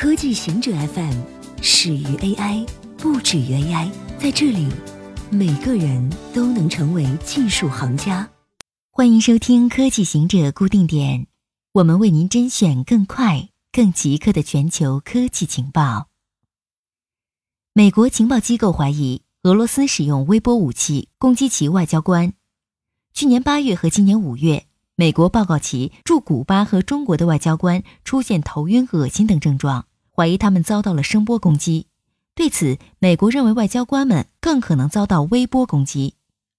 [0.00, 1.12] 科技行者 FM
[1.60, 2.66] 始于 AI，
[2.96, 3.90] 不止于 AI。
[4.18, 4.66] 在这里，
[5.30, 8.26] 每个人都能成为技术行家。
[8.90, 11.26] 欢迎收听科技行者固定点，
[11.72, 16.08] 我们为您甄选更快、更即刻的全球科技情报。
[17.74, 22.32] 美国情报机构怀疑俄罗斯使用微波武器攻击其外交官。
[23.12, 24.64] 去年八月和今年五月。
[24.96, 29.86] 美国报告其驻古巴和中国的外交官出现头晕、恶心等症状，
[30.20, 31.86] 怀疑他们遭到了声波攻击。
[32.34, 36.12] 对此，美国认为外交官们更可能遭到微波攻击。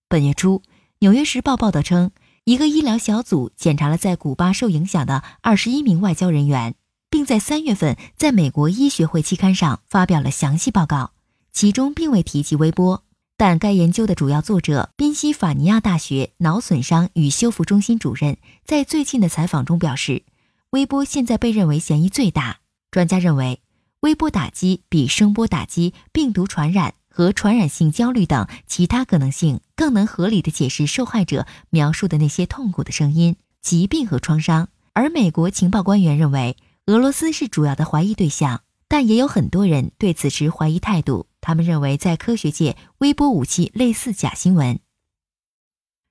[0.09, 0.58] 本月初，
[0.98, 2.09] 《纽约时报》报道称，
[2.45, 6.73] 一个医疗小组检查了在古巴受影响的二十一名外交人员，
[7.12, 11.12] 并在三月份在美国医学会期刊上发表了详细报告，
[11.54, 13.04] 其中并未提及微波。
[13.38, 20.23] 但该研究的主要作者宾夕法尼亚大学脑损伤与修复中心主任在最近的采访中表示，
[20.71, 22.60] 微波现在被认为嫌疑最大。
[22.91, 23.62] 专家认为，
[24.02, 34.68] 微波打击比声波打击、病毒传染和传染性焦虑等其他可能性更能合理的解释受害者描述的那些痛苦的声音、疾病和创伤。
[34.93, 36.57] 而美国情报官员认为，
[36.88, 41.27] 俄罗斯是主要的怀疑对象，但也有很多人对此持怀疑态度。
[41.40, 44.80] 他们认为，在科学界，微波武器类似假新闻。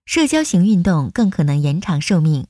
[0.06, 2.46] 社交型运动更可能延长寿命。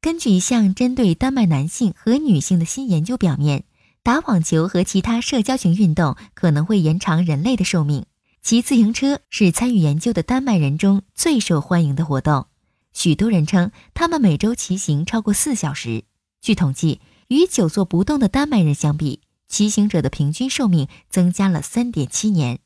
[0.00, 3.64] 根据一项针对丹麦男性和女性的新研究表面，
[4.08, 8.06] 打网球和其他社交型运动可能会延长人类的寿命。
[8.40, 12.46] 骑自行车是参与研究的丹麦人中最受欢迎的活动。
[12.94, 16.04] 许多人称，他们每周骑行超过四小时。
[16.40, 22.60] 据统计，与久坐不动的丹麦人相比，骑行者的平均寿命增加了三点七年，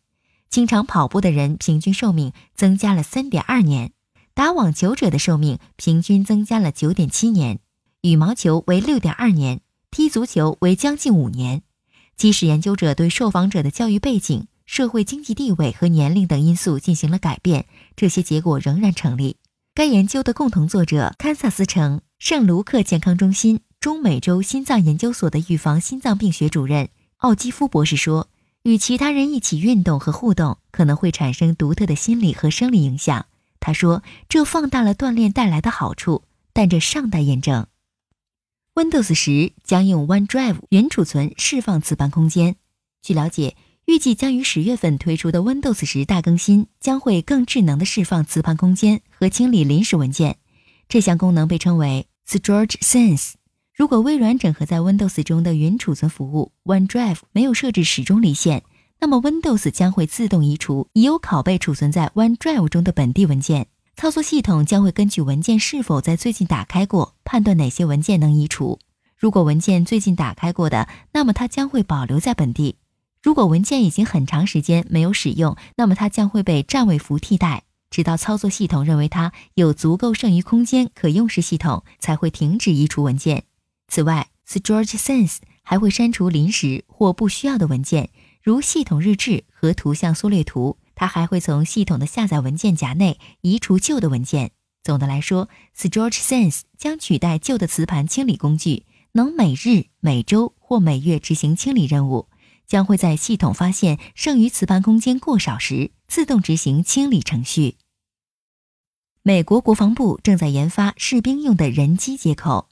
[0.49, 3.91] 经常跑步的人平均寿命增加了三点二年，
[4.33, 7.59] 打网球者的寿命平均增加了九点七年，
[8.03, 9.61] 羽毛球为六点二年，
[9.93, 11.63] 踢足球为将近五年。
[12.17, 19.37] 即使研究者对受访者的教育背景、社会经济地位和年龄等因素进行了改变，这些结果仍然成立。
[19.75, 23.61] 该研究的共同作者堪萨斯城圣卢克健康中心。
[23.81, 28.29] 中美洲心脏研究所的预防心脏病学主任奥基夫博士说
[28.63, 33.27] ：“与其他人一起运动和互动可能会产生独特的心理和生理影响。”
[33.59, 36.23] 他说：“这放大了锻炼带来的好处，
[36.53, 37.67] 但这尚待验证。”
[38.75, 42.57] Windows 十将用 OneDrive 云储存释放磁盘空间。
[43.03, 50.39] 据了解，预计将于十月份推出的 Windows 十大更新将会更智能的释放磁盘空间和清理临时文件。
[50.89, 53.33] 这项功能被称为 Storage Sense。
[53.77, 58.63] 如果微软整合在 Windows 中的云储存服务 OneDrive 没有设置始终离线，
[59.01, 63.67] 那么 Windows 将会自动移除已有拷贝储存在 OneDrive 中的本地文件。
[63.95, 68.79] 操作系统将会根据文件是否在最近打开过，判断哪些文件能移除。
[69.17, 72.75] 如果文件最近打开过的，那么它将会保留在本地；
[73.23, 83.45] 如果文件已经很长时间没有使用，那么它将会被占位符替代，直到操作系统认为它有足够剩余空间可用时，系统才会停止移除文件。
[83.87, 88.11] 此外，Storage Sense 还会删除临时或不需要的文件，
[88.43, 90.79] 如系统日志和图像缩略图。
[91.03, 94.53] 它还会从系统的下载文件夹内移除旧的文件。
[94.85, 102.29] 总的来说，Storage Sense 将取代旧的磁盘清理工具，能每日、每周或每月执行清理任务。
[102.69, 107.79] 将会在系统发现剩余磁盘空间过少时，自动执行清理程序。
[109.25, 112.69] 美国国防部正在研发士兵用的人机接口。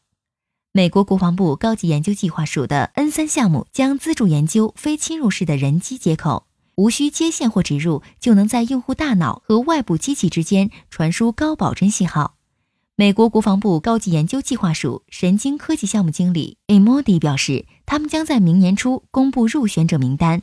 [0.71, 6.47] 美国国防部高级研究计划署的 N 三项目将资助研究非侵入式的人机接口，
[6.81, 12.37] 无需接线或植入，就能在用户大脑和外部机器之间传输高保真信号。
[12.97, 20.41] 美国国防部高级研究计划署神经科技项目经理 Emody 表示，他们将在明年初公布入选者名单。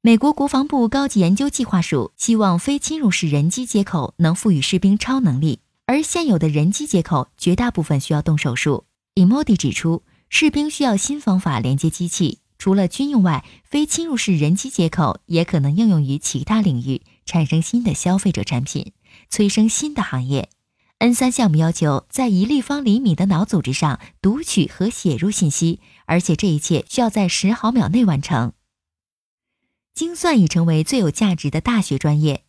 [0.00, 8.84] 美国国防部高级研究计划署希望非侵入式人机接口能赋予士兵超能力，而现有的人机接口绝大部分需要动手术。
[9.16, 12.38] Emody 指出，士兵需要新方法连接机器。
[12.58, 18.92] 除了军用外，非侵入式人机接口也可能应用于其他领域，产生新的消费者产品，
[19.28, 20.48] 催生新的行业。
[20.98, 28.52] N 三项目要求在一立方厘米的脑组织上读取和写入信息，而且这一切需要在十毫秒内完成。
[29.92, 32.44] 精算已成为最有价值的大学专业。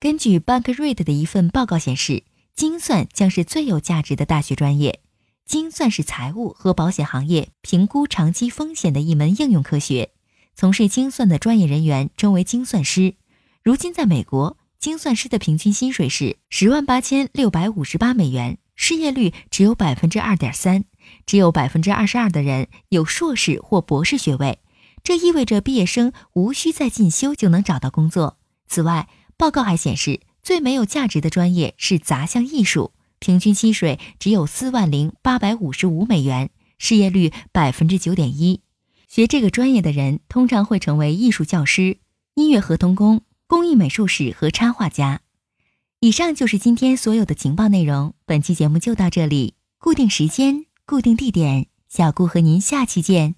[0.00, 2.24] 根据 Bankrate 的一份报告显示，
[2.54, 5.00] 精算将是最有价值的大学专业。
[5.46, 10.10] 精算是财务和保险行业评估长期风险的一门应用科学。
[10.56, 13.14] 从事精算的专业人员称为精算师。
[13.62, 20.84] 如今，在美国，精算师的平均薪水是十万八千六百五十八美元，失业率只有百分之二点三。
[21.24, 24.58] 只有百分之二十二的人有硕士或博士学位，
[25.04, 28.38] 这意味着毕业生无需再进修就能找到工作。
[28.66, 38.60] 此外，报告还显示，最没有价值的专业是杂项艺术，平均薪水只有四万零八百五十五美元，失业率百分之九点一。
[39.08, 41.98] 学这个专业的人通常会成为艺术教师、
[42.34, 45.20] 音乐合同工、工艺美术师和插画家。
[46.00, 48.14] 以上就是今天所有的情报内容。
[48.26, 53.36] 本期节目就到这里，固定时间，固定地点，小顾和您下期见。